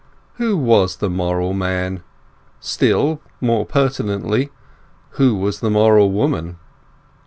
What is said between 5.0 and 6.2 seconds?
who was the moral